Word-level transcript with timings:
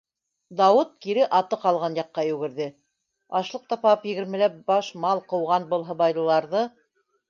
Дауыт 0.61 0.95
кире 1.05 1.27
аты 1.39 1.59
ҡалған 1.65 1.99
яҡҡа 1.99 2.25
йүгерҙе: 2.31 2.69
ашлыҡ 3.43 3.71
тапап 3.75 4.11
егермеләп 4.15 4.61
баш 4.73 4.93
мал 5.07 5.27
ҡыуған 5.31 5.73
был 5.75 5.91
һыбайлыларҙы 5.93 6.69